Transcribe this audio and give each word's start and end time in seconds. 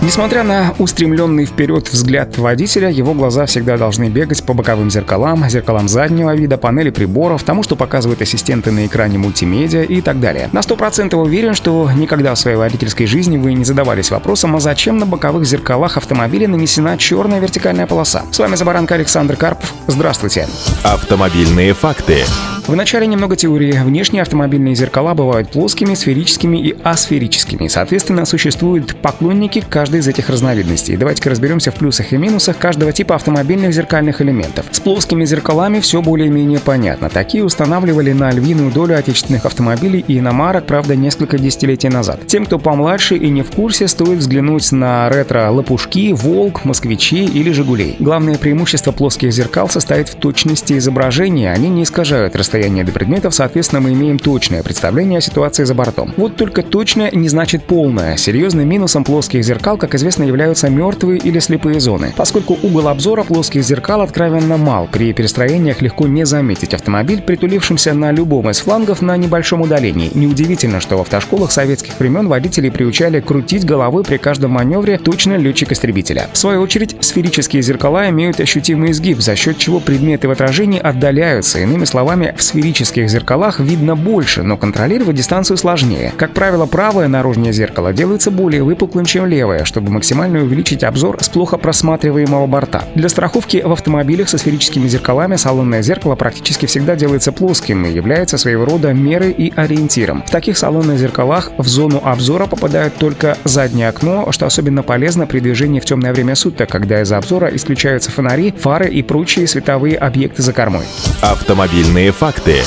Несмотря 0.00 0.44
на 0.44 0.74
устремленный 0.78 1.44
вперед 1.44 1.88
взгляд 1.90 2.38
водителя, 2.38 2.88
его 2.88 3.14
глаза 3.14 3.46
всегда 3.46 3.76
должны 3.76 4.08
бегать 4.08 4.44
по 4.44 4.54
боковым 4.54 4.90
зеркалам, 4.90 5.48
зеркалам 5.50 5.88
заднего 5.88 6.36
вида, 6.36 6.56
панели 6.56 6.90
приборов, 6.90 7.42
тому, 7.42 7.64
что 7.64 7.74
показывают 7.74 8.22
ассистенты 8.22 8.70
на 8.70 8.86
экране 8.86 9.18
мультимедиа 9.18 9.82
и 9.82 10.00
так 10.00 10.20
далее. 10.20 10.50
На 10.52 10.60
100% 10.60 11.16
уверен, 11.16 11.54
что 11.54 11.90
никогда 11.92 12.34
в 12.34 12.38
своей 12.38 12.56
водительской 12.56 13.06
жизни 13.06 13.38
вы 13.38 13.54
не 13.54 13.64
задавались 13.64 14.12
вопросом, 14.12 14.54
а 14.54 14.60
зачем 14.60 14.98
на 14.98 15.06
боковых 15.06 15.44
зеркалах 15.44 15.96
автомобиля 15.96 16.46
нанесена 16.46 16.96
черная 16.96 17.40
вертикальная 17.40 17.88
полоса. 17.88 18.22
С 18.30 18.38
вами 18.38 18.54
Забаранка 18.54 18.94
Александр 18.94 19.34
Карпов. 19.34 19.72
Здравствуйте. 19.88 20.46
Автомобильные 20.84 21.74
факты. 21.74 22.22
Вначале 22.68 23.06
немного 23.06 23.34
теории. 23.34 23.72
Внешние 23.72 24.20
автомобильные 24.20 24.74
зеркала 24.74 25.14
бывают 25.14 25.50
плоскими, 25.50 25.94
сферическими 25.94 26.58
и 26.58 26.76
асферическими. 26.84 27.66
Соответственно, 27.66 28.26
существуют 28.26 28.94
поклонники 29.00 29.62
каждой 29.88 30.00
из 30.00 30.08
этих 30.08 30.28
разновидностей. 30.28 30.98
Давайте-ка 30.98 31.30
разберемся 31.30 31.70
в 31.70 31.76
плюсах 31.76 32.12
и 32.12 32.18
минусах 32.18 32.58
каждого 32.58 32.92
типа 32.92 33.14
автомобильных 33.14 33.72
зеркальных 33.72 34.20
элементов. 34.20 34.66
С 34.70 34.80
плоскими 34.80 35.24
зеркалами 35.24 35.80
все 35.80 36.02
более-менее 36.02 36.58
понятно. 36.58 37.08
Такие 37.08 37.42
устанавливали 37.42 38.12
на 38.12 38.30
львиную 38.30 38.70
долю 38.70 38.98
отечественных 38.98 39.46
автомобилей 39.46 40.04
и 40.06 40.18
иномарок, 40.18 40.66
правда, 40.66 40.94
несколько 40.94 41.38
десятилетий 41.38 41.88
назад. 41.88 42.26
Тем, 42.26 42.44
кто 42.44 42.58
помладше 42.58 43.16
и 43.16 43.30
не 43.30 43.40
в 43.40 43.50
курсе, 43.50 43.88
стоит 43.88 44.18
взглянуть 44.18 44.70
на 44.72 45.08
ретро-лопушки, 45.08 46.12
Волк, 46.12 46.66
Москвичи 46.66 47.24
или 47.24 47.50
Жигулей. 47.50 47.96
Главное 47.98 48.36
преимущество 48.36 48.92
плоских 48.92 49.32
зеркал 49.32 49.70
состоит 49.70 50.10
в 50.10 50.16
точности 50.16 50.76
изображения. 50.76 51.50
Они 51.50 51.70
не 51.70 51.84
искажают 51.84 52.36
расстояние 52.36 52.84
до 52.84 52.92
предметов, 52.92 53.34
соответственно, 53.34 53.80
мы 53.80 53.94
имеем 53.94 54.18
точное 54.18 54.62
представление 54.62 55.20
о 55.20 55.22
ситуации 55.22 55.64
за 55.64 55.74
бортом. 55.74 56.12
Вот 56.18 56.36
только 56.36 56.62
точное 56.62 57.10
не 57.10 57.30
значит 57.30 57.64
полное. 57.64 58.18
Серьезным 58.18 58.68
минусом 58.68 59.02
плоских 59.02 59.42
зеркал, 59.42 59.77
как 59.78 59.94
известно, 59.94 60.24
являются 60.24 60.68
мертвые 60.68 61.18
или 61.18 61.38
слепые 61.38 61.80
зоны. 61.80 62.12
Поскольку 62.16 62.58
угол 62.62 62.88
обзора 62.88 63.24
плоских 63.24 63.62
зеркал 63.62 64.02
откровенно 64.02 64.56
мал, 64.56 64.88
при 64.90 65.12
перестроениях 65.12 65.80
легко 65.80 66.06
не 66.06 66.26
заметить 66.26 66.74
автомобиль, 66.74 67.22
притулившимся 67.22 67.94
на 67.94 68.12
любом 68.12 68.50
из 68.50 68.60
флангов 68.60 69.02
на 69.02 69.16
небольшом 69.16 69.62
удалении. 69.62 70.10
Неудивительно, 70.14 70.80
что 70.80 70.98
в 70.98 71.00
автошколах 71.00 71.52
советских 71.52 71.98
времен 71.98 72.28
водителей 72.28 72.70
приучали 72.70 73.20
крутить 73.20 73.64
головой 73.64 74.04
при 74.04 74.16
каждом 74.16 74.52
маневре 74.52 74.98
точно 74.98 75.36
летчик-истребителя. 75.36 76.28
В 76.32 76.38
свою 76.38 76.60
очередь, 76.60 76.96
сферические 77.00 77.62
зеркала 77.62 78.08
имеют 78.08 78.40
ощутимый 78.40 78.90
изгиб, 78.90 79.20
за 79.20 79.36
счет 79.36 79.58
чего 79.58 79.80
предметы 79.80 80.28
в 80.28 80.30
отражении 80.30 80.80
отдаляются. 80.80 81.60
Иными 81.60 81.84
словами, 81.84 82.34
в 82.36 82.42
сферических 82.42 83.08
зеркалах 83.08 83.60
видно 83.60 83.96
больше, 83.96 84.42
но 84.42 84.56
контролировать 84.56 85.16
дистанцию 85.16 85.56
сложнее. 85.56 86.12
Как 86.16 86.34
правило, 86.34 86.66
правое 86.66 87.08
наружное 87.08 87.52
зеркало 87.52 87.92
делается 87.92 88.30
более 88.30 88.62
выпуклым, 88.62 89.04
чем 89.04 89.26
левое, 89.26 89.64
чтобы 89.68 89.92
максимально 89.92 90.40
увеличить 90.40 90.82
обзор 90.82 91.22
с 91.22 91.28
плохо 91.28 91.58
просматриваемого 91.58 92.46
борта. 92.46 92.84
Для 92.94 93.08
страховки 93.08 93.62
в 93.64 93.70
автомобилях 93.70 94.28
со 94.28 94.38
сферическими 94.38 94.88
зеркалами 94.88 95.36
салонное 95.36 95.82
зеркало 95.82 96.16
практически 96.16 96.66
всегда 96.66 96.96
делается 96.96 97.30
плоским 97.30 97.84
и 97.84 97.92
является 97.92 98.38
своего 98.38 98.64
рода 98.64 98.92
мерой 98.92 99.30
и 99.30 99.52
ориентиром. 99.54 100.24
В 100.26 100.30
таких 100.30 100.58
салонных 100.58 100.98
зеркалах 100.98 101.52
в 101.58 101.68
зону 101.68 102.00
обзора 102.02 102.46
попадает 102.46 102.96
только 102.96 103.36
заднее 103.44 103.88
окно, 103.88 104.32
что 104.32 104.46
особенно 104.46 104.82
полезно 104.82 105.26
при 105.26 105.40
движении 105.40 105.80
в 105.80 105.84
темное 105.84 106.12
время 106.12 106.34
суток, 106.34 106.70
когда 106.70 107.02
из 107.02 107.12
обзора 107.12 107.48
исключаются 107.54 108.10
фонари, 108.10 108.52
фары 108.52 108.88
и 108.88 109.02
прочие 109.02 109.46
световые 109.46 109.96
объекты 109.96 110.42
за 110.42 110.52
кормой. 110.52 110.86
Автомобильные 111.20 112.10
факты. 112.12 112.62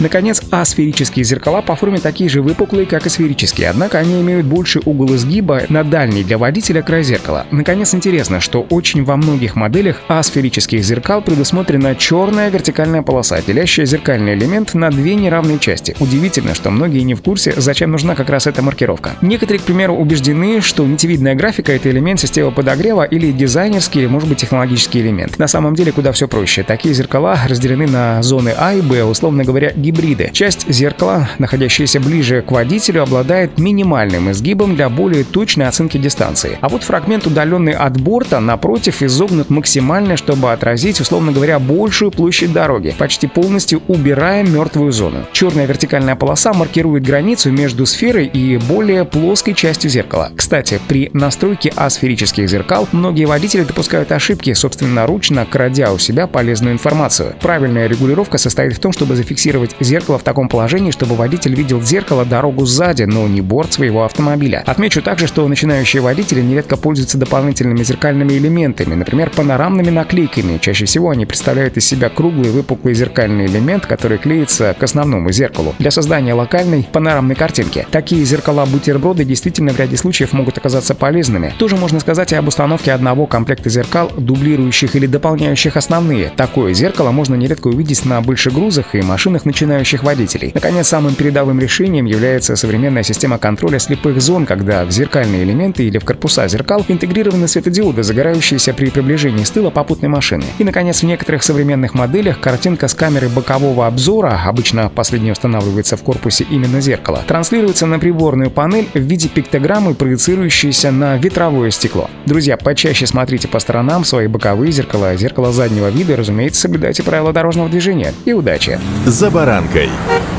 Наконец, 0.00 0.42
асферические 0.50 1.24
зеркала 1.24 1.62
по 1.62 1.74
форме 1.76 1.98
такие 1.98 2.28
же 2.28 2.42
выпуклые, 2.42 2.86
как 2.86 3.06
и 3.06 3.08
сферические, 3.08 3.70
однако 3.70 3.98
они 3.98 4.20
имеют 4.20 4.46
больше 4.46 4.80
угол 4.84 5.14
изгиба 5.14 5.62
на 5.68 5.84
дальний 5.84 6.24
для 6.24 6.38
водителя 6.38 6.82
край 6.82 7.02
зеркала. 7.02 7.46
Наконец, 7.50 7.94
интересно, 7.94 8.40
что 8.40 8.66
очень 8.70 9.04
во 9.04 9.16
многих 9.16 9.56
моделях 9.56 10.02
асферических 10.08 10.82
зеркал 10.84 11.22
предусмотрена 11.22 11.94
черная 11.96 12.50
вертикальная 12.50 13.02
полоса, 13.02 13.40
делящая 13.46 13.86
зеркальный 13.86 14.34
элемент 14.34 14.74
на 14.74 14.90
две 14.90 15.14
неравные 15.14 15.58
части. 15.58 15.96
Удивительно, 16.00 16.54
что 16.54 16.70
многие 16.70 17.00
не 17.00 17.14
в 17.14 17.22
курсе, 17.22 17.54
зачем 17.56 17.90
нужна 17.90 18.14
как 18.14 18.30
раз 18.30 18.46
эта 18.46 18.62
маркировка. 18.62 19.12
Некоторые, 19.22 19.60
к 19.60 19.64
примеру, 19.64 19.94
убеждены, 19.94 20.60
что 20.60 20.84
нитевидная 20.86 21.34
графика— 21.34 21.72
это 21.74 21.90
элемент 21.90 22.20
системы 22.20 22.52
подогрева 22.52 23.04
или 23.04 23.32
дизайнерский, 23.32 24.06
может 24.06 24.28
быть, 24.28 24.38
технологический 24.38 25.00
элемент. 25.00 25.38
На 25.38 25.48
самом 25.48 25.74
деле 25.74 25.92
куда 25.92 26.12
все 26.12 26.28
проще. 26.28 26.62
Такие 26.62 26.94
зеркала 26.94 27.38
разделены 27.48 27.86
на 27.86 28.22
зоны 28.22 28.54
А 28.56 28.74
и 28.74 28.80
Б, 28.80 29.04
условно 29.04 29.44
говоря, 29.44 29.72
гибриды. 29.86 30.30
Часть 30.32 30.68
зеркала, 30.68 31.28
находящаяся 31.38 32.00
ближе 32.00 32.42
к 32.42 32.50
водителю, 32.50 33.02
обладает 33.02 33.58
минимальным 33.58 34.30
изгибом 34.32 34.74
для 34.74 34.88
более 34.88 35.22
точной 35.22 35.68
оценки 35.68 35.96
дистанции. 35.96 36.58
А 36.60 36.68
вот 36.68 36.82
фрагмент, 36.82 37.26
удаленный 37.26 37.72
от 37.72 38.00
борта, 38.00 38.40
напротив, 38.40 39.02
изогнут 39.02 39.48
максимально, 39.48 40.16
чтобы 40.16 40.52
отразить, 40.52 41.00
условно 41.00 41.30
говоря, 41.32 41.58
большую 41.58 42.10
площадь 42.10 42.52
дороги, 42.52 42.94
почти 42.98 43.28
полностью 43.28 43.80
убирая 43.86 44.42
мертвую 44.42 44.90
зону. 44.92 45.24
Черная 45.32 45.66
вертикальная 45.66 46.16
полоса 46.16 46.52
маркирует 46.52 47.04
границу 47.04 47.52
между 47.52 47.86
сферой 47.86 48.26
и 48.26 48.56
более 48.56 49.04
плоской 49.04 49.54
частью 49.54 49.90
зеркала. 49.90 50.32
Кстати, 50.34 50.80
при 50.88 51.10
настройке 51.12 51.72
асферических 51.76 52.48
зеркал 52.48 52.88
многие 52.90 53.26
водители 53.26 53.62
допускают 53.62 54.10
ошибки, 54.10 54.52
собственноручно 54.52 55.46
крадя 55.46 55.92
у 55.92 55.98
себя 55.98 56.26
полезную 56.26 56.72
информацию. 56.72 57.34
Правильная 57.40 57.86
регулировка 57.86 58.38
состоит 58.38 58.74
в 58.74 58.80
том, 58.80 58.92
чтобы 58.92 59.14
зафиксировать 59.14 59.75
зеркало 59.80 60.18
в 60.18 60.22
таком 60.22 60.48
положении, 60.48 60.90
чтобы 60.90 61.14
водитель 61.14 61.54
видел 61.54 61.82
зеркало 61.82 62.24
дорогу 62.24 62.66
сзади, 62.66 63.04
но 63.04 63.26
не 63.28 63.40
борт 63.40 63.72
своего 63.74 64.04
автомобиля. 64.04 64.62
Отмечу 64.66 65.02
также, 65.02 65.26
что 65.26 65.46
начинающие 65.46 66.02
водители 66.02 66.40
нередко 66.40 66.76
пользуются 66.76 67.18
дополнительными 67.18 67.82
зеркальными 67.82 68.34
элементами, 68.34 68.94
например, 68.94 69.30
панорамными 69.30 69.90
наклейками. 69.90 70.58
Чаще 70.58 70.84
всего 70.86 71.10
они 71.10 71.26
представляют 71.26 71.76
из 71.76 71.86
себя 71.86 72.08
круглый 72.08 72.50
выпуклый 72.50 72.94
зеркальный 72.94 73.46
элемент, 73.46 73.86
который 73.86 74.18
клеится 74.18 74.74
к 74.78 74.82
основному 74.82 75.30
зеркалу 75.30 75.74
для 75.78 75.90
создания 75.90 76.34
локальной 76.34 76.88
панорамной 76.90 77.34
картинки. 77.34 77.86
Такие 77.90 78.24
зеркала-бутерброды 78.24 79.24
действительно 79.24 79.72
в 79.72 79.78
ряде 79.78 79.96
случаев 79.96 80.32
могут 80.32 80.58
оказаться 80.58 80.94
полезными. 80.94 81.52
Тоже 81.58 81.76
можно 81.76 82.00
сказать 82.00 82.32
и 82.32 82.36
об 82.36 82.48
установке 82.48 82.92
одного 82.92 83.26
комплекта 83.26 83.70
зеркал, 83.70 84.10
дублирующих 84.16 84.96
или 84.96 85.06
дополняющих 85.06 85.76
основные. 85.76 86.30
Такое 86.36 86.72
зеркало 86.72 87.10
можно 87.10 87.34
нередко 87.34 87.68
увидеть 87.68 88.04
на 88.04 88.20
большегрузах 88.20 88.94
и 88.94 89.02
машинах 89.02 89.44
начинающих 89.44 89.65
начинающих 89.66 90.02
водителей. 90.02 90.52
Наконец, 90.54 90.88
самым 90.88 91.14
передовым 91.14 91.60
решением 91.60 92.06
является 92.06 92.56
современная 92.56 93.02
система 93.02 93.38
контроля 93.38 93.78
слепых 93.78 94.20
зон, 94.20 94.46
когда 94.46 94.84
в 94.84 94.90
зеркальные 94.90 95.42
элементы 95.42 95.84
или 95.84 95.98
в 95.98 96.04
корпуса 96.04 96.48
зеркал 96.48 96.84
интегрированы 96.88 97.48
светодиоды, 97.48 98.02
загорающиеся 98.02 98.72
при 98.72 98.90
приближении 98.90 99.44
с 99.44 99.50
тыла 99.50 99.70
попутной 99.70 100.08
машины. 100.08 100.44
И, 100.58 100.64
наконец, 100.64 101.02
в 101.02 101.06
некоторых 101.06 101.42
современных 101.42 101.94
моделях 101.94 102.40
картинка 102.40 102.88
с 102.88 102.94
камеры 102.94 103.28
бокового 103.28 103.86
обзора, 103.86 104.40
обычно 104.46 104.88
последняя 104.88 105.32
устанавливается 105.32 105.96
в 105.96 106.02
корпусе 106.02 106.46
именно 106.48 106.80
зеркала, 106.80 107.22
транслируется 107.26 107.86
на 107.86 107.98
приборную 107.98 108.50
панель 108.50 108.88
в 108.94 109.00
виде 109.00 109.28
пиктограммы, 109.28 109.94
проецирующейся 109.94 110.90
на 110.90 111.16
ветровое 111.16 111.70
стекло. 111.70 112.08
Друзья, 112.24 112.56
почаще 112.56 113.06
смотрите 113.06 113.48
по 113.48 113.58
сторонам 113.58 114.04
свои 114.04 114.28
боковые 114.28 114.72
зеркала, 114.72 115.16
зеркало 115.16 115.52
заднего 115.52 115.88
вида, 115.88 116.16
разумеется, 116.16 116.62
соблюдайте 116.62 117.02
правила 117.02 117.32
дорожного 117.32 117.68
движения. 117.68 118.12
И 118.24 118.32
удачи! 118.32 118.78
За 119.06 119.30
баранкой. 119.56 120.35